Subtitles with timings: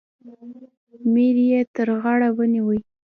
[1.13, 2.79] میر یې تر غاړه ونیوی.